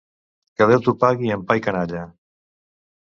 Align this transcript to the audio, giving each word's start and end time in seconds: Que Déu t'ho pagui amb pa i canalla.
Que 0.61 0.67
Déu 0.71 0.81
t'ho 0.87 0.95
pagui 1.03 1.31
amb 1.35 1.47
pa 1.51 1.59
i 1.61 1.65
canalla. 1.67 2.03